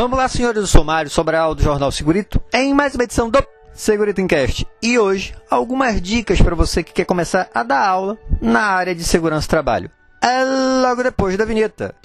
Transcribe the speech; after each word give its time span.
Vamos 0.00 0.16
lá, 0.16 0.28
senhores 0.28 0.62
do 0.62 0.66
Sumário 0.68 1.10
Sobral 1.10 1.56
do 1.56 1.62
Jornal 1.64 1.90
Segurito, 1.90 2.40
em 2.54 2.72
mais 2.72 2.94
uma 2.94 3.02
edição 3.02 3.28
do 3.28 3.44
Segurito 3.74 4.20
Encast. 4.20 4.64
E 4.80 4.96
hoje, 4.96 5.34
algumas 5.50 6.00
dicas 6.00 6.40
para 6.40 6.54
você 6.54 6.84
que 6.84 6.92
quer 6.92 7.04
começar 7.04 7.48
a 7.52 7.64
dar 7.64 7.84
aula 7.84 8.16
na 8.40 8.60
área 8.60 8.94
de 8.94 9.02
segurança 9.02 9.48
do 9.48 9.50
trabalho. 9.50 9.90
É 10.22 10.44
logo 10.82 11.02
depois 11.02 11.36
da 11.36 11.44
vinheta. 11.44 11.96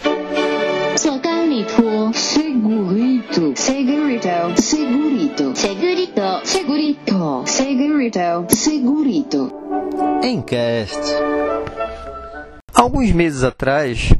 Segurito, 0.96 2.12
segurito, 2.16 3.54
segurito, 3.56 4.60
segurito, 4.60 5.56
segurito, 5.56 6.42
segurito, 6.44 7.44
segurito, 7.46 8.56
segurito. 8.56 9.54
Encast. 10.24 11.00
Alguns 12.74 13.12
meses 13.12 13.44
atrás, 13.44 14.12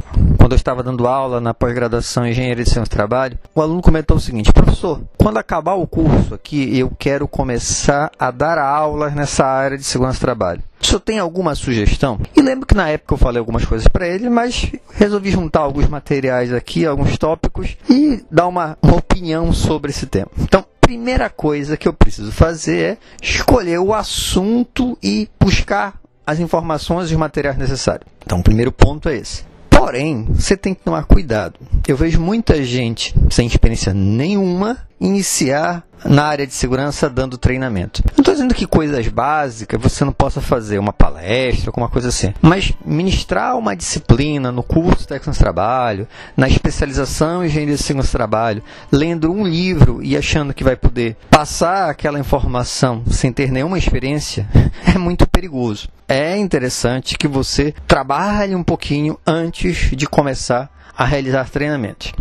quando 0.54 0.58
eu 0.58 0.58
estava 0.58 0.84
dando 0.84 1.08
aula 1.08 1.42
na 1.42 1.52
pós-graduação 1.52 2.28
em 2.28 2.30
Engenharia 2.30 2.64
de 2.64 2.70
Ciência 2.70 2.84
do 2.84 2.90
Trabalho, 2.90 3.40
o 3.56 3.62
aluno 3.62 3.82
comentou 3.82 4.18
o 4.18 4.20
seguinte: 4.20 4.54
professor, 4.54 5.02
quando 5.18 5.38
acabar 5.38 5.74
o 5.74 5.88
curso 5.88 6.36
aqui, 6.36 6.78
eu 6.78 6.92
quero 6.98 7.28
começar 7.28 8.12
a 8.20 8.30
dar 8.30 8.60
aulas 8.60 9.16
nessa 9.16 9.46
área 9.46 9.78
de 9.78 9.84
segurança 9.84 10.20
do 10.20 10.22
trabalho. 10.22 10.62
O 10.80 10.86
senhor 10.86 11.00
tem 11.00 11.18
alguma 11.18 11.56
sugestão? 11.56 12.20
E 12.36 12.42
lembro 12.42 12.68
que 12.68 12.76
na 12.76 12.88
época 12.90 13.16
eu 13.16 13.18
falei 13.18 13.40
algumas 13.40 13.66
coisas 13.66 13.88
para 13.88 14.08
ele, 14.08 14.30
mas 14.30 14.72
resolvi 14.94 15.32
juntar 15.32 15.62
alguns 15.62 15.88
materiais 15.88 16.54
aqui, 16.54 16.86
alguns 16.86 17.18
tópicos 17.18 17.76
e 17.90 18.24
dar 18.30 18.48
uma, 18.48 18.78
uma 18.82 18.98
opinião 18.98 19.52
sobre 19.54 19.90
esse 19.90 20.06
tema. 20.06 20.30
Então, 20.40 20.64
primeira 20.80 21.30
coisa 21.32 21.78
que 21.78 21.88
eu 21.88 21.94
preciso 21.94 22.32
fazer 22.32 22.80
é 22.80 22.98
escolher 23.22 23.80
o 23.80 23.94
assunto 23.94 24.98
e 25.02 25.28
buscar 25.40 25.96
as 26.28 26.40
informações 26.40 27.10
e 27.10 27.14
os 27.14 27.20
materiais 27.20 27.58
necessários. 27.58 28.08
Então, 28.24 28.40
o 28.40 28.44
primeiro 28.44 28.72
ponto 28.72 29.10
é 29.10 29.16
esse. 29.16 29.52
Porém, 29.84 30.24
você 30.30 30.56
tem 30.56 30.74
que 30.74 30.82
tomar 30.82 31.04
cuidado. 31.04 31.60
Eu 31.86 31.98
vejo 31.98 32.18
muita 32.18 32.64
gente 32.64 33.14
sem 33.30 33.46
experiência 33.46 33.94
nenhuma 33.94 34.78
iniciar 35.00 35.84
na 36.06 36.26
área 36.26 36.46
de 36.46 36.54
segurança 36.54 37.10
dando 37.10 37.38
treinamento. 37.38 38.04
Não 38.12 38.22
estou 38.22 38.34
dizendo 38.34 38.54
que 38.54 38.68
coisas 38.68 39.08
básicas 39.08 39.82
você 39.82 40.04
não 40.04 40.12
possa 40.12 40.42
fazer, 40.42 40.78
uma 40.78 40.94
palestra, 40.94 41.70
alguma 41.70 41.90
coisa 41.90 42.10
assim. 42.10 42.34
Mas 42.42 42.74
ministrar 42.86 43.58
uma 43.58 43.76
disciplina 43.76 44.52
no 44.52 44.64
curso 44.64 45.08
técnico 45.08 45.32
de 45.32 45.40
trabalho, 45.40 46.08
na 46.36 46.48
especialização 46.48 47.44
em 47.44 47.48
engenharia 47.48 47.76
de 47.76 47.82
segurança 47.82 48.10
do 48.10 48.18
trabalho, 48.18 48.64
lendo 48.92 49.32
um 49.32 49.46
livro 49.46 50.04
e 50.04 50.18
achando 50.18 50.54
que 50.54 50.64
vai 50.64 50.76
poder 50.76 51.16
passar 51.30 51.90
aquela 51.90 52.20
informação 52.20 53.04
sem 53.10 53.32
ter 53.32 53.52
nenhuma 53.52 53.78
experiência, 53.78 54.48
é 54.94 54.98
muito 54.98 55.28
perigoso. 55.28 55.88
É 56.08 56.38
interessante 56.38 57.18
que 57.18 57.28
você 57.28 57.74
trabalhe 57.88 58.56
um 58.56 58.64
pouquinho 58.64 59.18
antes 59.26 59.92
de 59.96 60.06
começar 60.06 60.70
a 60.96 61.06
realizar 61.06 61.50
treinamentos. 61.50 62.14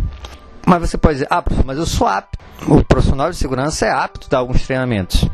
Mas 0.65 0.81
você 0.81 0.97
pode 0.97 1.15
dizer, 1.15 1.27
ah, 1.29 1.43
mas 1.65 1.77
eu 1.77 1.85
sou 1.85 2.07
apto. 2.07 2.42
O 2.67 2.83
profissional 2.83 3.29
de 3.29 3.37
segurança 3.37 3.85
é 3.85 3.91
apto 3.91 4.27
a 4.27 4.29
dar 4.29 4.37
alguns 4.39 4.63
treinamentos. 4.65 5.27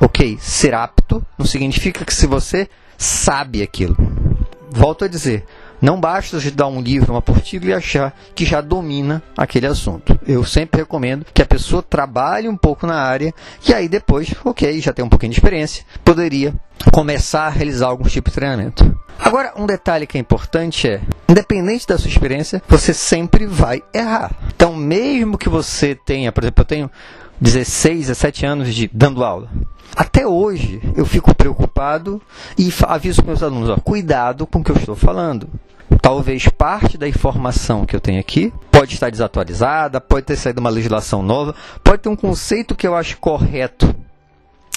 Ok, 0.00 0.38
ser 0.40 0.74
apto 0.74 1.24
não 1.38 1.46
significa 1.46 2.04
que 2.04 2.14
se 2.14 2.26
você 2.26 2.68
sabe 2.98 3.62
aquilo. 3.62 3.96
Volto 4.70 5.04
a 5.04 5.08
dizer, 5.08 5.44
não 5.80 6.00
basta 6.00 6.38
dar 6.50 6.66
um 6.68 6.80
livro, 6.80 7.12
uma 7.12 7.18
apostila 7.18 7.66
e 7.66 7.72
achar 7.72 8.16
que 8.34 8.44
já 8.44 8.60
domina 8.60 9.22
aquele 9.36 9.66
assunto. 9.66 10.18
Eu 10.26 10.44
sempre 10.44 10.80
recomendo 10.80 11.26
que 11.32 11.42
a 11.42 11.46
pessoa 11.46 11.82
trabalhe 11.82 12.48
um 12.48 12.56
pouco 12.56 12.86
na 12.86 13.00
área 13.00 13.32
e 13.66 13.74
aí 13.74 13.88
depois, 13.88 14.34
ok, 14.44 14.80
já 14.80 14.92
tem 14.92 15.04
um 15.04 15.08
pouquinho 15.08 15.32
de 15.32 15.38
experiência, 15.38 15.84
poderia 16.04 16.54
começar 16.92 17.46
a 17.46 17.50
realizar 17.50 17.88
algum 17.88 18.04
tipo 18.04 18.30
de 18.30 18.36
treinamento. 18.36 18.95
Agora, 19.18 19.52
um 19.56 19.66
detalhe 19.66 20.06
que 20.06 20.18
é 20.18 20.20
importante 20.20 20.88
é, 20.88 21.00
independente 21.28 21.86
da 21.86 21.98
sua 21.98 22.08
experiência, 22.08 22.62
você 22.68 22.92
sempre 22.92 23.46
vai 23.46 23.82
errar. 23.92 24.32
Então, 24.54 24.74
mesmo 24.74 25.38
que 25.38 25.48
você 25.48 25.94
tenha, 25.94 26.30
por 26.30 26.44
exemplo, 26.44 26.62
eu 26.62 26.66
tenho 26.66 26.90
16, 27.40 28.06
17 28.08 28.46
anos 28.46 28.74
de 28.74 28.88
dando 28.92 29.24
aula. 29.24 29.48
Até 29.94 30.26
hoje 30.26 30.80
eu 30.94 31.06
fico 31.06 31.34
preocupado 31.34 32.20
e 32.58 32.72
aviso 32.86 33.24
meus 33.24 33.42
alunos, 33.42 33.70
ó, 33.70 33.76
cuidado 33.76 34.46
com 34.46 34.58
o 34.58 34.64
que 34.64 34.70
eu 34.70 34.76
estou 34.76 34.94
falando. 34.94 35.48
Talvez 36.02 36.48
parte 36.48 36.98
da 36.98 37.08
informação 37.08 37.86
que 37.86 37.96
eu 37.96 38.00
tenho 38.00 38.20
aqui 38.20 38.52
pode 38.70 38.94
estar 38.94 39.10
desatualizada, 39.10 40.00
pode 40.00 40.26
ter 40.26 40.36
saído 40.36 40.60
uma 40.60 40.70
legislação 40.70 41.22
nova, 41.22 41.54
pode 41.82 42.02
ter 42.02 42.08
um 42.08 42.16
conceito 42.16 42.74
que 42.74 42.86
eu 42.86 42.94
acho 42.94 43.16
correto 43.18 43.94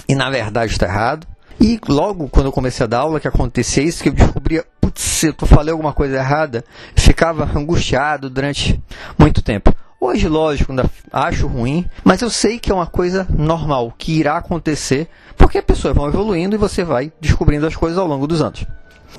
e 0.07 0.15
na 0.15 0.29
verdade 0.29 0.71
está 0.71 0.85
errado. 0.85 1.27
E 1.61 1.79
logo 1.87 2.29
quando 2.29 2.45
eu 2.45 2.51
comecei 2.51 2.85
a 2.85 2.87
dar 2.87 2.99
aula, 2.99 3.19
que 3.19 3.27
acontecia 3.27 3.83
isso, 3.83 4.01
que 4.01 4.09
eu 4.09 4.13
descobria, 4.13 4.65
putz, 4.79 5.23
eu 5.23 5.33
falei 5.45 5.71
alguma 5.71 5.93
coisa 5.93 6.15
errada, 6.15 6.63
ficava 6.95 7.49
angustiado 7.57 8.29
durante 8.29 8.81
muito 9.17 9.41
tempo. 9.41 9.73
Hoje, 10.01 10.29
lógico, 10.29 10.71
ainda 10.71 10.89
acho 11.11 11.45
ruim, 11.45 11.85
mas 12.05 12.21
eu 12.21 12.29
sei 12.29 12.57
que 12.57 12.71
é 12.71 12.73
uma 12.73 12.87
coisa 12.87 13.27
normal, 13.29 13.93
que 13.97 14.13
irá 14.13 14.37
acontecer, 14.37 15.09
porque 15.37 15.57
as 15.57 15.65
pessoas 15.65 15.93
vão 15.93 16.07
evoluindo 16.07 16.55
e 16.55 16.57
você 16.57 16.85
vai 16.85 17.11
descobrindo 17.19 17.67
as 17.67 17.75
coisas 17.75 17.97
ao 17.97 18.07
longo 18.07 18.25
dos 18.25 18.41
anos. 18.41 18.65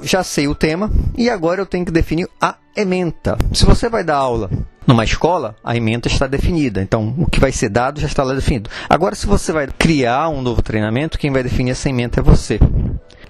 Já 0.02 0.24
sei 0.24 0.48
o 0.48 0.54
tema 0.54 0.90
e 1.18 1.28
agora 1.28 1.60
eu 1.60 1.66
tenho 1.66 1.84
que 1.84 1.92
definir 1.92 2.26
a 2.40 2.54
ementa. 2.74 3.36
Se 3.52 3.66
você 3.66 3.90
vai 3.90 4.02
dar 4.02 4.16
aula 4.16 4.48
numa 4.90 5.04
escola, 5.04 5.54
a 5.62 5.76
ementa 5.76 6.08
está 6.08 6.26
definida. 6.26 6.82
Então, 6.82 7.14
o 7.16 7.30
que 7.30 7.38
vai 7.38 7.52
ser 7.52 7.68
dado 7.68 8.00
já 8.00 8.08
está 8.08 8.24
lá 8.24 8.34
definido. 8.34 8.68
Agora, 8.88 9.14
se 9.14 9.26
você 9.26 9.52
vai 9.52 9.68
criar 9.68 10.28
um 10.28 10.42
novo 10.42 10.60
treinamento, 10.62 11.18
quem 11.18 11.30
vai 11.30 11.42
definir 11.44 11.70
essa 11.70 11.88
ementa 11.88 12.18
é 12.18 12.22
você. 12.22 12.58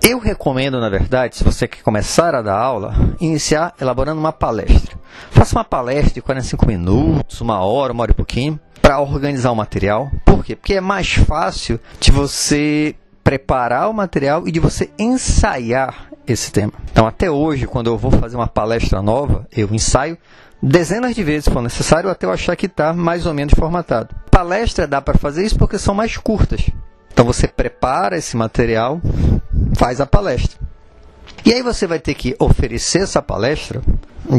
Eu 0.03 0.19
recomendo, 0.19 0.81
na 0.81 0.89
verdade, 0.89 1.37
se 1.37 1.45
você 1.45 1.69
quer 1.69 1.83
começar 1.83 2.35
a 2.35 2.41
dar 2.41 2.59
aula, 2.59 2.95
iniciar 3.21 3.75
elaborando 3.79 4.19
uma 4.19 4.33
palestra. 4.33 4.99
Faça 5.31 5.55
uma 5.55 5.65
palestra 5.65 6.15
de 6.15 6.23
45 6.23 6.67
minutos, 6.67 7.43
uma 7.43 7.61
hora, 7.61 7.93
uma 7.93 8.03
hora 8.03 8.13
e 8.13 8.15
pouquinho, 8.15 8.59
para 8.81 8.99
organizar 8.99 9.51
o 9.51 9.57
material. 9.57 10.11
Por 10.25 10.43
quê? 10.43 10.57
Porque 10.57 10.75
é 10.75 10.81
mais 10.81 11.13
fácil 11.13 11.79
de 12.01 12.11
você 12.11 12.95
preparar 13.23 13.91
o 13.91 13.93
material 13.93 14.49
e 14.49 14.51
de 14.51 14.59
você 14.59 14.91
ensaiar 14.99 16.07
esse 16.27 16.51
tema. 16.51 16.73
Então, 16.91 17.07
até 17.07 17.31
hoje, 17.31 17.67
quando 17.67 17.89
eu 17.89 17.99
vou 17.99 18.11
fazer 18.11 18.37
uma 18.37 18.49
palestra 18.49 19.03
nova, 19.03 19.47
eu 19.55 19.69
ensaio 19.73 20.17
dezenas 20.63 21.15
de 21.15 21.23
vezes, 21.23 21.45
se 21.45 21.51
for 21.51 21.63
necessário, 21.63 22.11
até 22.11 22.27
eu 22.27 22.33
achar 22.33 22.57
que 22.57 22.67
está 22.67 22.93
mais 22.93 23.27
ou 23.27 23.35
menos 23.35 23.55
formatado. 23.55 24.15
Palestra 24.31 24.87
dá 24.87 25.01
para 25.01 25.19
fazer 25.19 25.45
isso 25.45 25.59
porque 25.59 25.79
são 25.79 25.95
mais 25.95 26.17
curtas. 26.17 26.69
Então, 27.13 27.25
você 27.25 27.47
prepara 27.47 28.17
esse 28.17 28.37
material, 28.37 29.01
faz 29.75 30.01
a 30.01 30.07
palestra. 30.07 30.59
E 31.45 31.53
aí 31.53 31.63
você 31.63 31.87
vai 31.87 31.99
ter 31.99 32.15
que 32.15 32.35
oferecer 32.39 33.03
essa 33.03 33.23
palestra, 33.23 33.81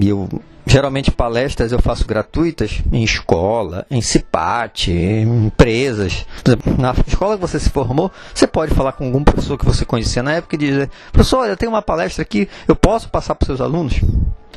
e 0.01 0.09
eu 0.09 0.29
geralmente 0.65 1.11
palestras 1.11 1.71
eu 1.71 1.81
faço 1.81 2.05
gratuitas 2.05 2.81
em 2.91 3.03
escola, 3.03 3.85
em 3.89 4.01
CIPAT, 4.01 4.91
em 4.91 5.47
empresas. 5.47 6.25
Na 6.77 6.93
escola 7.07 7.35
que 7.35 7.41
você 7.41 7.59
se 7.59 7.69
formou, 7.69 8.11
você 8.33 8.45
pode 8.45 8.73
falar 8.73 8.91
com 8.93 9.05
algum 9.05 9.23
professor 9.23 9.57
que 9.57 9.65
você 9.65 9.83
conhecia 9.83 10.21
na 10.21 10.33
época 10.33 10.55
e 10.55 10.59
dizer: 10.59 10.89
professor, 11.11 11.47
eu 11.47 11.57
tenho 11.57 11.71
uma 11.71 11.81
palestra 11.81 12.21
aqui, 12.21 12.47
eu 12.67 12.75
posso 12.75 13.09
passar 13.09 13.35
para 13.35 13.43
os 13.43 13.47
seus 13.47 13.61
alunos? 13.61 13.99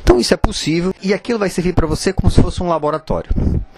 Então 0.05 0.19
isso 0.19 0.35
é 0.35 0.37
possível 0.37 0.93
e 1.01 1.15
aquilo 1.15 1.39
vai 1.39 1.49
servir 1.49 1.73
para 1.73 1.87
você 1.87 2.13
como 2.13 2.29
se 2.29 2.39
fosse 2.39 2.61
um 2.61 2.69
laboratório. 2.69 3.31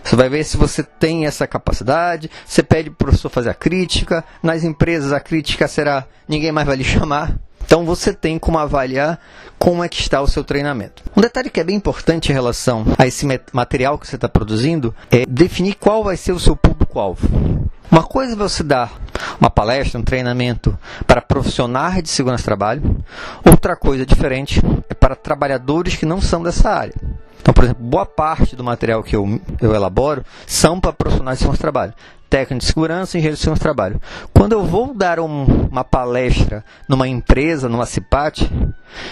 Você 0.04 0.14
vai 0.14 0.28
ver 0.28 0.44
se 0.44 0.58
você 0.58 0.84
tem 0.84 1.26
essa 1.26 1.48
capacidade, 1.48 2.30
você 2.46 2.62
pede 2.62 2.90
para 2.90 2.96
o 2.96 2.98
professor 2.98 3.30
fazer 3.30 3.50
a 3.50 3.54
crítica, 3.54 4.26
nas 4.44 4.66
empresas 4.66 5.14
a 5.14 5.22
crítica 5.22 5.70
será 5.70 6.06
ninguém 6.28 6.52
mais 6.52 6.68
vai 6.68 6.76
lhe 6.76 6.84
chamar. 6.84 7.34
Então 7.66 7.86
você 7.86 8.14
tem 8.14 8.38
como 8.38 8.58
avaliar 8.58 9.20
como 9.58 9.82
é 9.86 9.88
que 9.88 10.02
está 10.02 10.22
o 10.22 10.28
seu 10.28 10.44
treinamento. 10.44 11.02
Um 11.16 11.22
detalhe 11.22 11.50
que 11.50 11.62
é 11.62 11.64
bem 11.64 11.78
importante 11.78 12.30
em 12.30 12.34
relação 12.34 12.86
a 12.98 13.08
esse 13.08 13.26
material 13.54 13.98
que 13.98 14.06
você 14.06 14.16
está 14.16 14.28
produzindo 14.28 14.94
é 15.10 15.26
definir 15.26 15.76
qual 15.76 16.04
vai 16.04 16.18
ser 16.18 16.34
o 16.34 16.40
seu 16.40 16.58
público-alvo. 16.58 17.26
Uma 17.90 18.04
coisa 18.04 18.34
é 18.34 18.36
você 18.36 18.64
dar 18.64 18.92
uma 19.40 19.50
palestra, 19.50 20.00
um 20.00 20.04
treinamento 20.04 20.78
para 21.06 21.22
profissionais 21.22 22.02
de 22.02 22.10
segurança 22.10 22.44
do 22.44 22.46
trabalho. 22.46 22.98
Outra 23.46 23.76
coisa 23.76 24.06
diferente 24.06 24.62
é 24.90 24.94
para 24.94 25.16
trabalhadores 25.16 25.96
que 25.96 26.06
não 26.06 26.22
são 26.22 26.44
dessa 26.44 26.70
área. 26.70 26.96
Então, 27.40 27.54
por 27.54 27.64
exemplo, 27.64 27.86
boa 27.86 28.06
parte 28.06 28.56
do 28.56 28.64
material 28.64 29.02
que 29.02 29.16
eu, 29.16 29.40
eu 29.62 29.74
elaboro 29.74 30.24
são 30.46 30.80
para 30.80 30.92
profissionais 30.92 31.38
de 31.38 31.44
segurança 31.44 31.60
do 31.60 31.62
trabalho. 31.62 31.94
Técnico 32.30 32.60
de 32.60 32.66
segurança 32.66 33.18
engenheiro 33.18 33.38
de 33.38 33.42
segurança 33.42 33.62
do 33.62 33.64
trabalho. 33.64 34.02
Quando 34.34 34.52
eu 34.52 34.66
vou 34.66 34.94
dar 34.94 35.18
um, 35.18 35.46
uma 35.72 35.84
palestra 35.86 36.62
numa 36.90 37.08
empresa, 37.08 37.70
numa 37.70 37.86
CIPAT, 37.86 38.52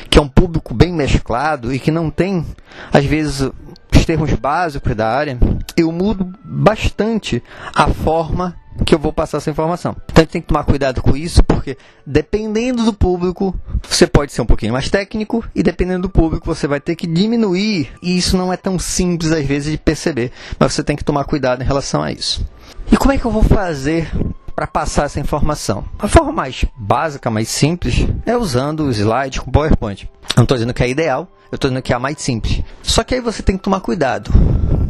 que 0.09 0.19
é 0.19 0.21
um 0.21 0.27
público 0.27 0.73
bem 0.73 0.91
mesclado 0.91 1.73
e 1.73 1.79
que 1.79 1.91
não 1.91 2.09
tem, 2.09 2.45
às 2.91 3.05
vezes, 3.05 3.49
os 3.95 4.05
termos 4.05 4.33
básicos 4.33 4.93
da 4.93 5.07
área, 5.07 5.37
eu 5.77 5.89
mudo 5.93 6.29
bastante 6.43 7.41
a 7.73 7.87
forma 7.87 8.53
que 8.83 8.93
eu 8.93 8.99
vou 8.99 9.13
passar 9.13 9.37
essa 9.37 9.49
informação. 9.49 9.95
Então 10.05 10.17
a 10.17 10.19
gente 10.21 10.31
tem 10.31 10.41
que 10.41 10.47
tomar 10.47 10.63
cuidado 10.63 11.01
com 11.01 11.15
isso, 11.15 11.43
porque 11.43 11.77
dependendo 12.05 12.83
do 12.83 12.93
público, 12.93 13.57
você 13.81 14.05
pode 14.05 14.31
ser 14.31 14.41
um 14.41 14.45
pouquinho 14.45 14.73
mais 14.73 14.89
técnico, 14.89 15.43
e 15.55 15.63
dependendo 15.63 16.03
do 16.03 16.09
público, 16.09 16.45
você 16.45 16.67
vai 16.67 16.79
ter 16.79 16.95
que 16.95 17.07
diminuir, 17.07 17.91
e 18.01 18.17
isso 18.17 18.37
não 18.37 18.51
é 18.51 18.57
tão 18.57 18.77
simples 18.77 19.31
às 19.31 19.45
vezes 19.45 19.71
de 19.71 19.77
perceber, 19.77 20.31
mas 20.59 20.73
você 20.73 20.83
tem 20.83 20.95
que 20.95 21.03
tomar 21.03 21.23
cuidado 21.25 21.61
em 21.61 21.65
relação 21.65 22.01
a 22.01 22.11
isso. 22.11 22.45
E 22.91 22.97
como 22.97 23.13
é 23.13 23.17
que 23.17 23.25
eu 23.25 23.31
vou 23.31 23.43
fazer 23.43 24.11
para 24.55 24.67
passar 24.67 25.05
essa 25.05 25.19
informação? 25.19 25.83
A 25.97 26.07
forma 26.07 26.31
mais 26.31 26.65
básica, 26.77 27.31
mais 27.31 27.49
simples, 27.49 28.07
é 28.25 28.35
usando 28.37 28.85
o 28.85 28.91
slide 28.91 29.41
com 29.41 29.51
PowerPoint. 29.51 30.03
Eu 30.03 30.37
não 30.37 30.43
estou 30.43 30.57
dizendo 30.57 30.73
que 30.73 30.83
é 30.83 30.89
ideal, 30.89 31.27
eu 31.51 31.55
estou 31.55 31.69
dizendo 31.69 31.83
que 31.83 31.93
é 31.93 31.95
a 31.95 31.99
mais 31.99 32.21
simples. 32.21 32.61
Só 32.83 33.03
que 33.03 33.15
aí 33.15 33.21
você 33.21 33.41
tem 33.41 33.57
que 33.57 33.63
tomar 33.63 33.79
cuidado. 33.79 34.31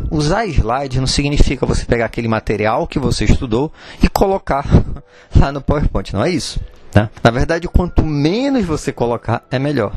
Usar 0.10 0.46
slide 0.48 1.00
não 1.00 1.08
significa 1.08 1.66
você 1.66 1.86
pegar 1.86 2.06
aquele 2.06 2.28
material 2.28 2.88
que 2.88 3.00
você 3.00 3.26
estudou 3.26 3.72
e 4.02 4.10
colocar 4.10 4.66
lá 5.36 5.52
no 5.52 5.62
PowerPoint, 5.62 6.14
não 6.14 6.24
é 6.24 6.30
isso. 6.30 6.60
Tá? 6.92 7.10
Na 7.24 7.32
verdade, 7.32 7.68
quanto 7.68 8.04
menos 8.04 8.66
você 8.66 8.92
colocar, 8.92 9.44
é 9.52 9.60
melhor. 9.60 9.92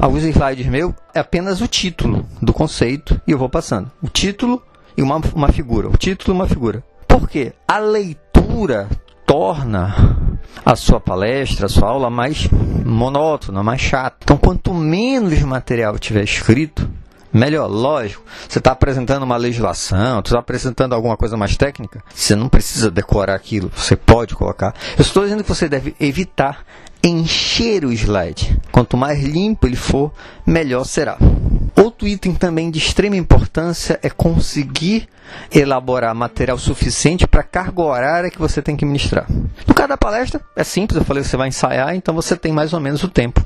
Alguns 0.00 0.22
slides 0.22 0.66
meus 0.66 0.94
é 1.12 1.20
apenas 1.20 1.60
o 1.60 1.66
título 1.66 2.24
do 2.40 2.52
conceito 2.52 3.20
e 3.26 3.32
eu 3.32 3.38
vou 3.38 3.48
passando. 3.48 3.90
O 4.00 4.08
título 4.08 4.62
e 4.96 5.02
uma, 5.02 5.20
uma 5.34 5.48
figura. 5.48 5.88
O 5.88 5.96
título 5.96 6.32
e 6.32 6.36
uma 6.36 6.46
figura. 6.46 6.84
Por 7.08 7.28
quê? 7.28 7.52
A 7.66 7.78
leitura 7.78 8.88
torna 9.26 10.38
a 10.64 10.76
sua 10.76 11.00
palestra, 11.00 11.66
a 11.66 11.68
sua 11.68 11.88
aula 11.88 12.10
mais 12.10 12.48
monótona, 12.84 13.62
mais 13.62 13.80
chata. 13.80 14.18
Então, 14.22 14.36
quanto 14.36 14.72
menos 14.72 15.40
material 15.42 15.98
tiver 15.98 16.22
escrito, 16.22 16.88
melhor. 17.32 17.68
Lógico, 17.68 18.22
você 18.48 18.58
está 18.58 18.72
apresentando 18.72 19.22
uma 19.22 19.36
legislação, 19.36 20.16
você 20.16 20.28
está 20.28 20.38
apresentando 20.38 20.94
alguma 20.94 21.16
coisa 21.16 21.36
mais 21.36 21.56
técnica, 21.56 22.02
você 22.14 22.34
não 22.34 22.48
precisa 22.48 22.90
decorar 22.90 23.34
aquilo, 23.34 23.70
você 23.74 23.96
pode 23.96 24.34
colocar. 24.34 24.74
Eu 24.96 25.02
estou 25.02 25.24
dizendo 25.24 25.42
que 25.42 25.48
você 25.48 25.68
deve 25.68 25.94
evitar 25.98 26.64
encher 27.02 27.84
o 27.84 27.92
slide. 27.92 28.56
Quanto 28.70 28.96
mais 28.96 29.22
limpo 29.22 29.66
ele 29.66 29.76
for, 29.76 30.12
melhor 30.46 30.84
será. 30.84 31.18
Outro 31.76 32.06
item 32.06 32.34
também 32.34 32.70
de 32.70 32.78
extrema 32.78 33.16
importância 33.16 33.98
é 34.02 34.10
conseguir 34.10 35.08
elaborar 35.50 36.14
material 36.14 36.58
suficiente 36.58 37.26
para 37.26 37.40
a 37.40 37.44
carga 37.44 37.82
horária 37.82 38.30
que 38.30 38.38
você 38.38 38.62
tem 38.62 38.76
que 38.76 38.84
ministrar. 38.84 39.26
No 39.66 39.74
caso 39.74 39.88
da 39.88 39.96
palestra, 39.96 40.40
é 40.54 40.62
simples, 40.62 40.98
eu 40.98 41.04
falei 41.04 41.22
que 41.22 41.28
você 41.28 41.36
vai 41.36 41.48
ensaiar, 41.48 41.94
então 41.94 42.14
você 42.14 42.36
tem 42.36 42.52
mais 42.52 42.72
ou 42.72 42.80
menos 42.80 43.02
o 43.02 43.08
tempo 43.08 43.42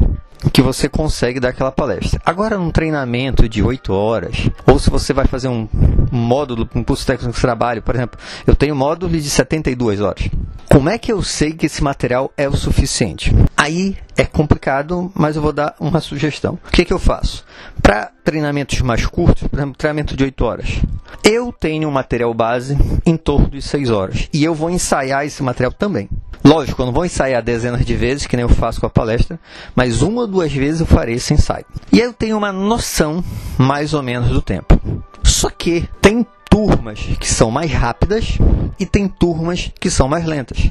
que 0.52 0.62
você 0.62 0.88
consegue 0.88 1.40
dar 1.40 1.50
aquela 1.50 1.72
palestra. 1.72 2.20
Agora, 2.24 2.58
num 2.58 2.70
treinamento 2.70 3.48
de 3.48 3.62
8 3.62 3.92
horas, 3.92 4.50
ou 4.66 4.78
se 4.78 4.90
você 4.90 5.12
vai 5.12 5.26
fazer 5.26 5.48
um 5.48 5.68
módulo, 6.10 6.68
um 6.74 6.84
curso 6.84 7.06
técnico 7.06 7.34
de 7.34 7.40
trabalho, 7.40 7.82
por 7.82 7.94
exemplo, 7.94 8.18
eu 8.46 8.54
tenho 8.54 8.76
módulo 8.76 9.12
de 9.12 9.28
72 9.28 10.00
horas. 10.00 10.28
Como 10.70 10.90
é 10.90 10.98
que 10.98 11.12
eu 11.12 11.22
sei 11.22 11.52
que 11.52 11.66
esse 11.66 11.82
material 11.82 12.30
é 12.36 12.48
o 12.48 12.56
suficiente? 12.56 13.34
Aí 13.56 13.96
é 14.16 14.24
complicado, 14.24 15.10
mas 15.14 15.36
eu 15.36 15.42
vou 15.42 15.52
dar 15.52 15.74
uma 15.80 16.00
sugestão. 16.00 16.58
O 16.66 16.70
que, 16.70 16.84
que 16.84 16.92
eu 16.92 16.98
faço? 16.98 17.45
Para 17.82 18.10
treinamentos 18.24 18.80
mais 18.80 19.06
curtos, 19.06 19.46
por 19.46 19.58
exemplo, 19.58 19.76
treinamento 19.76 20.16
de 20.16 20.24
8 20.24 20.44
horas, 20.44 20.80
eu 21.22 21.52
tenho 21.52 21.88
um 21.88 21.92
material 21.92 22.32
base 22.34 22.76
em 23.04 23.16
torno 23.16 23.48
de 23.48 23.62
6 23.62 23.90
horas 23.90 24.28
e 24.32 24.44
eu 24.44 24.54
vou 24.54 24.70
ensaiar 24.70 25.24
esse 25.24 25.42
material 25.42 25.72
também. 25.72 26.08
Lógico, 26.44 26.80
eu 26.80 26.86
não 26.86 26.92
vou 26.92 27.04
ensaiar 27.04 27.42
dezenas 27.42 27.84
de 27.84 27.94
vezes, 27.94 28.26
que 28.26 28.36
nem 28.36 28.44
eu 28.44 28.48
faço 28.48 28.80
com 28.80 28.86
a 28.86 28.90
palestra, 28.90 29.38
mas 29.74 30.02
uma 30.02 30.22
ou 30.22 30.26
duas 30.26 30.52
vezes 30.52 30.80
eu 30.80 30.86
farei 30.86 31.16
esse 31.16 31.34
ensaio. 31.34 31.64
E 31.92 31.98
eu 31.98 32.12
tenho 32.12 32.36
uma 32.36 32.52
noção 32.52 33.24
mais 33.58 33.92
ou 33.94 34.02
menos 34.02 34.28
do 34.28 34.40
tempo. 34.40 34.80
Só 35.24 35.50
que 35.50 35.88
tem 36.00 36.24
turmas 36.48 37.00
que 37.18 37.28
são 37.28 37.50
mais 37.50 37.72
rápidas 37.72 38.38
e 38.78 38.86
tem 38.86 39.08
turmas 39.08 39.72
que 39.80 39.90
são 39.90 40.08
mais 40.08 40.24
lentas. 40.24 40.70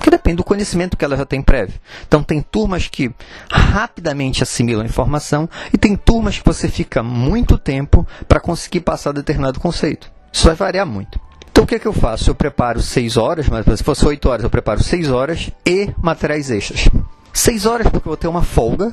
Que 0.00 0.10
depende 0.10 0.36
do 0.36 0.44
conhecimento 0.44 0.96
que 0.96 1.04
ela 1.04 1.16
já 1.16 1.24
tem 1.24 1.42
prévio. 1.42 1.74
Então, 2.06 2.22
tem 2.22 2.40
turmas 2.40 2.88
que 2.88 3.10
rapidamente 3.50 4.42
assimilam 4.42 4.82
a 4.82 4.86
informação 4.86 5.48
e 5.72 5.78
tem 5.78 5.96
turmas 5.96 6.38
que 6.38 6.44
você 6.44 6.68
fica 6.68 7.02
muito 7.02 7.58
tempo 7.58 8.06
para 8.26 8.40
conseguir 8.40 8.80
passar 8.80 9.12
determinado 9.12 9.60
conceito. 9.60 10.10
Isso 10.32 10.46
vai 10.46 10.54
variar 10.54 10.86
muito. 10.86 11.20
Então, 11.50 11.64
o 11.64 11.66
que, 11.66 11.74
é 11.74 11.78
que 11.78 11.86
eu 11.86 11.92
faço? 11.92 12.30
Eu 12.30 12.34
preparo 12.34 12.80
6 12.80 13.16
horas, 13.16 13.48
mas 13.48 13.64
se 13.78 13.82
fosse 13.82 14.06
8 14.06 14.28
horas, 14.28 14.44
eu 14.44 14.50
preparo 14.50 14.82
6 14.82 15.10
horas 15.10 15.50
e 15.66 15.90
materiais 16.00 16.50
extras. 16.50 16.88
6 17.32 17.66
horas 17.66 17.88
porque 17.88 18.06
eu 18.06 18.10
vou 18.10 18.16
ter 18.16 18.28
uma 18.28 18.42
folga 18.42 18.92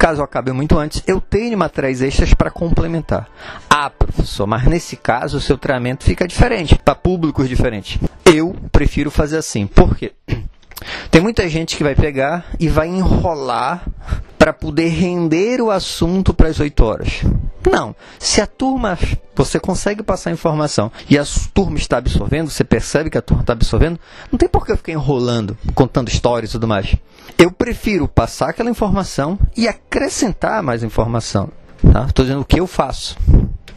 caso 0.00 0.22
acabe 0.22 0.50
muito 0.50 0.78
antes, 0.78 1.02
eu 1.06 1.20
tenho 1.20 1.58
materiais 1.58 2.00
extras 2.00 2.32
para 2.32 2.50
complementar. 2.50 3.28
Ah, 3.68 3.90
professor, 3.90 4.46
mas 4.46 4.64
nesse 4.64 4.96
caso 4.96 5.36
o 5.36 5.40
seu 5.42 5.58
treinamento 5.58 6.04
fica 6.04 6.26
diferente, 6.26 6.74
para 6.82 6.94
públicos 6.94 7.46
diferentes. 7.46 7.98
Eu 8.24 8.56
prefiro 8.72 9.10
fazer 9.10 9.36
assim. 9.36 9.66
Por 9.66 9.94
quê? 9.94 10.12
Tem 11.10 11.20
muita 11.20 11.46
gente 11.50 11.76
que 11.76 11.84
vai 11.84 11.94
pegar 11.94 12.46
e 12.58 12.66
vai 12.66 12.88
enrolar 12.88 13.84
para 14.40 14.54
poder 14.54 14.88
render 14.88 15.60
o 15.60 15.70
assunto 15.70 16.32
para 16.32 16.48
as 16.48 16.58
8 16.58 16.82
horas. 16.82 17.20
Não. 17.70 17.94
Se 18.18 18.40
a 18.40 18.46
turma, 18.46 18.98
você 19.36 19.60
consegue 19.60 20.02
passar 20.02 20.30
informação 20.30 20.90
e 21.10 21.18
a 21.18 21.24
turma 21.52 21.76
está 21.76 21.98
absorvendo, 21.98 22.48
você 22.48 22.64
percebe 22.64 23.10
que 23.10 23.18
a 23.18 23.22
turma 23.22 23.42
está 23.42 23.52
absorvendo, 23.52 24.00
não 24.32 24.38
tem 24.38 24.48
por 24.48 24.64
que 24.64 24.72
eu 24.72 24.78
ficar 24.78 24.92
enrolando, 24.92 25.58
contando 25.74 26.08
histórias 26.08 26.50
e 26.50 26.52
tudo 26.54 26.66
mais. 26.66 26.96
Eu 27.36 27.52
prefiro 27.52 28.08
passar 28.08 28.48
aquela 28.48 28.70
informação 28.70 29.38
e 29.54 29.68
acrescentar 29.68 30.62
mais 30.62 30.82
informação. 30.82 31.50
Tá? 31.92 32.06
Estou 32.06 32.24
dizendo 32.24 32.40
o 32.40 32.46
que 32.46 32.60
eu 32.60 32.66
faço. 32.66 33.18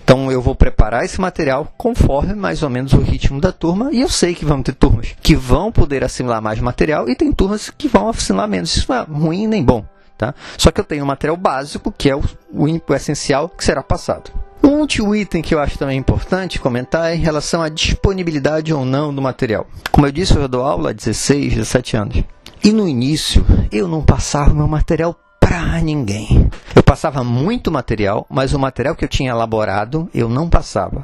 Então 0.06 0.32
eu 0.32 0.42
vou 0.42 0.56
preparar 0.56 1.04
esse 1.04 1.20
material 1.20 1.74
conforme 1.78 2.36
mais 2.36 2.64
ou 2.64 2.70
menos 2.70 2.94
o 2.94 3.02
ritmo 3.02 3.42
da 3.42 3.52
turma 3.52 3.90
e 3.92 4.00
eu 4.00 4.10
sei 4.10 4.34
que 4.34 4.46
vão 4.46 4.64
ter 4.64 4.76
turmas 4.76 5.14
que 5.22 5.36
vão 5.36 5.74
poder 5.74 6.06
assimilar 6.06 6.42
mais 6.42 6.60
material 6.62 7.10
e 7.10 7.16
tem 7.16 7.34
turmas 7.34 7.70
que 7.70 7.90
vão 7.90 8.08
assimilar 8.08 8.48
menos. 8.48 8.78
Isso 8.78 8.86
não 8.90 8.98
é 8.98 9.02
ruim 9.04 9.46
nem 9.46 9.62
bom. 9.62 9.86
Tá? 10.18 10.34
Só 10.58 10.72
que 10.72 10.80
eu 10.80 10.86
tenho 10.86 11.04
um 11.04 11.08
material 11.08 11.36
básico 11.36 11.92
que 11.92 12.10
é 12.10 12.16
o, 12.16 12.22
o, 12.52 12.66
o 12.66 12.94
essencial 12.94 13.50
que 13.50 13.64
será 13.64 13.82
passado. 13.82 14.32
Um 14.64 14.80
último 14.80 15.14
item 15.14 15.42
que 15.42 15.54
eu 15.54 15.60
acho 15.60 15.78
também 15.78 15.98
importante 15.98 16.60
comentar 16.60 17.12
é 17.12 17.16
em 17.16 17.20
relação 17.20 17.62
à 17.62 17.68
disponibilidade 17.68 18.74
ou 18.74 18.86
não 18.86 19.14
do 19.14 19.22
material. 19.22 19.68
Como 19.92 20.08
eu 20.08 20.12
disse, 20.12 20.36
eu 20.36 20.48
dou 20.48 20.64
aula 20.64 20.92
há 20.92 20.94
16, 20.94 21.56
17 21.56 21.98
anos. 21.98 22.24
E 22.64 22.72
no 22.72 22.88
início 22.88 23.46
eu 23.72 23.90
não 23.90 24.02
passava 24.02 24.54
meu 24.54 24.68
material 24.68 25.20
para 25.38 25.82
ninguém. 25.82 26.50
Eu 26.74 26.82
passava 26.82 27.24
muito 27.26 27.70
material, 27.70 28.26
mas 28.30 28.54
o 28.54 28.60
material 28.60 28.96
que 28.96 29.04
eu 29.04 29.10
tinha 29.10 29.32
elaborado 29.32 30.10
eu 30.14 30.30
não 30.30 30.50
passava. 30.50 31.04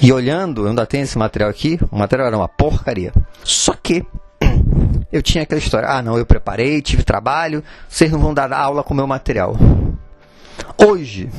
E 0.00 0.12
olhando, 0.12 0.64
eu 0.64 0.68
ainda 0.68 0.84
tenho 0.84 1.04
esse 1.04 1.16
material 1.16 1.48
aqui, 1.50 1.78
o 1.90 1.98
material 1.98 2.28
era 2.28 2.36
uma 2.36 2.48
porcaria. 2.48 3.12
Só 3.42 3.72
que 3.72 4.06
eu 5.12 5.22
tinha 5.22 5.42
aquela 5.42 5.58
história, 5.60 5.88
ah 5.88 6.02
não, 6.02 6.18
eu 6.18 6.26
preparei, 6.26 6.82
tive 6.82 7.02
trabalho, 7.02 7.62
vocês 7.88 8.10
não 8.10 8.18
vão 8.18 8.34
dar 8.34 8.52
aula 8.52 8.82
com 8.82 8.92
o 8.92 8.96
meu 8.96 9.06
material. 9.06 9.56
Hoje, 10.76 11.30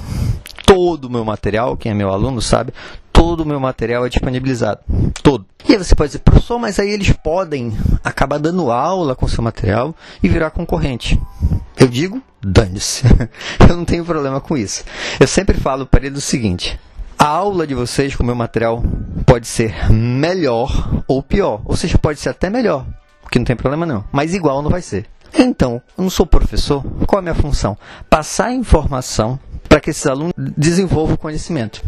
todo 0.65 1.05
o 1.05 1.09
meu 1.09 1.23
material, 1.23 1.77
quem 1.77 1.91
é 1.91 1.95
meu 1.95 2.09
aluno 2.09 2.41
sabe, 2.41 2.73
todo 3.11 3.41
o 3.41 3.45
meu 3.45 3.59
material 3.59 4.05
é 4.05 4.09
disponibilizado. 4.09 4.79
Todo. 5.21 5.45
E 5.67 5.73
aí 5.73 5.77
você 5.77 5.93
pode 5.93 6.09
dizer, 6.09 6.19
professor, 6.19 6.57
mas 6.57 6.79
aí 6.79 6.89
eles 6.89 7.11
podem 7.11 7.77
acabar 8.03 8.39
dando 8.39 8.71
aula 8.71 9.15
com 9.15 9.27
seu 9.27 9.43
material 9.43 9.93
e 10.23 10.29
virar 10.29 10.51
concorrente. 10.51 11.19
Eu 11.77 11.87
digo, 11.87 12.21
dane-se. 12.41 13.03
Eu 13.59 13.75
não 13.75 13.85
tenho 13.85 14.05
problema 14.05 14.39
com 14.39 14.57
isso. 14.57 14.83
Eu 15.19 15.27
sempre 15.27 15.57
falo 15.57 15.85
para 15.85 16.05
ele 16.05 16.17
o 16.17 16.21
seguinte: 16.21 16.79
a 17.17 17.27
aula 17.27 17.67
de 17.67 17.75
vocês 17.75 18.15
com 18.15 18.23
o 18.23 18.25
meu 18.25 18.35
material 18.35 18.81
pode 19.25 19.47
ser 19.47 19.91
melhor 19.91 21.03
ou 21.07 21.21
pior. 21.21 21.61
Ou 21.65 21.75
seja, 21.75 21.97
pode 21.97 22.19
ser 22.19 22.29
até 22.29 22.49
melhor, 22.49 22.85
que 23.29 23.39
não 23.39 23.45
tem 23.45 23.55
problema 23.55 23.85
não. 23.85 24.03
Mas 24.11 24.33
igual 24.33 24.61
não 24.61 24.69
vai 24.69 24.81
ser. 24.81 25.05
Então, 25.37 25.81
eu 25.97 26.03
não 26.03 26.09
sou 26.09 26.25
professor, 26.25 26.83
qual 27.05 27.19
é 27.19 27.19
a 27.19 27.21
minha 27.21 27.35
função? 27.35 27.77
Passar 28.09 28.51
informação 28.51 29.39
para 29.67 29.79
que 29.79 29.91
esses 29.91 30.07
alunos 30.07 30.33
desenvolvam 30.37 31.13
o 31.13 31.17
conhecimento. 31.17 31.83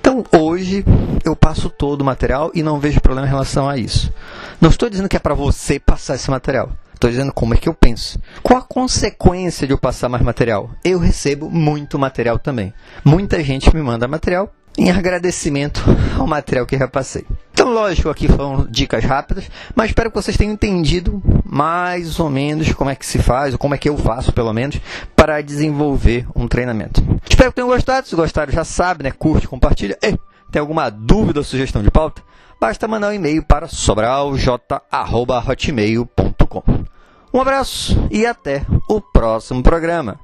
Então, 0.00 0.24
hoje, 0.36 0.84
eu 1.24 1.36
passo 1.36 1.70
todo 1.70 2.00
o 2.00 2.04
material 2.04 2.50
e 2.52 2.62
não 2.62 2.80
vejo 2.80 3.00
problema 3.00 3.26
em 3.26 3.30
relação 3.30 3.68
a 3.68 3.76
isso. 3.78 4.12
Não 4.60 4.68
estou 4.68 4.90
dizendo 4.90 5.08
que 5.08 5.16
é 5.16 5.20
para 5.20 5.34
você 5.34 5.78
passar 5.78 6.16
esse 6.16 6.30
material. 6.30 6.72
Estou 6.92 7.10
dizendo 7.10 7.32
como 7.32 7.54
é 7.54 7.56
que 7.56 7.68
eu 7.68 7.74
penso. 7.74 8.20
Qual 8.42 8.58
a 8.58 8.62
consequência 8.62 9.66
de 9.66 9.72
eu 9.72 9.78
passar 9.78 10.08
mais 10.08 10.22
material? 10.22 10.70
Eu 10.84 10.98
recebo 10.98 11.50
muito 11.50 11.98
material 11.98 12.38
também. 12.38 12.72
Muita 13.04 13.42
gente 13.42 13.74
me 13.74 13.82
manda 13.82 14.06
material 14.06 14.52
em 14.76 14.90
agradecimento 14.90 15.82
ao 16.18 16.26
material 16.26 16.66
que 16.66 16.76
repassei. 16.76 17.24
Então, 17.52 17.72
lógico, 17.72 18.08
aqui 18.08 18.26
foram 18.26 18.66
dicas 18.68 19.04
rápidas, 19.04 19.48
mas 19.74 19.90
espero 19.90 20.10
que 20.10 20.16
vocês 20.16 20.36
tenham 20.36 20.52
entendido 20.52 21.22
mais 21.44 22.18
ou 22.18 22.28
menos 22.30 22.72
como 22.72 22.90
é 22.90 22.96
que 22.96 23.06
se 23.06 23.18
faz, 23.18 23.52
ou 23.52 23.58
como 23.58 23.74
é 23.74 23.78
que 23.78 23.88
eu 23.88 23.96
faço, 23.96 24.32
pelo 24.32 24.52
menos, 24.52 24.80
para 25.14 25.40
desenvolver 25.42 26.26
um 26.34 26.48
treinamento. 26.48 27.00
Espero 27.28 27.50
que 27.50 27.56
tenham 27.56 27.68
gostado. 27.68 28.08
Se 28.08 28.16
gostaram, 28.16 28.52
já 28.52 28.64
sabe, 28.64 29.04
né? 29.04 29.10
Curte, 29.10 29.46
compartilha. 29.46 29.98
E 30.02 30.18
tem 30.50 30.60
alguma 30.60 30.88
dúvida 30.90 31.40
ou 31.40 31.44
sugestão 31.44 31.82
de 31.82 31.90
pauta? 31.90 32.22
Basta 32.60 32.88
mandar 32.88 33.10
um 33.10 33.12
e-mail 33.12 33.42
para 33.42 33.68
sobralj.hotmail.com. 33.68 36.62
Um 37.34 37.40
abraço 37.40 38.06
e 38.10 38.26
até 38.26 38.62
o 38.88 39.00
próximo 39.00 39.62
programa. 39.62 40.18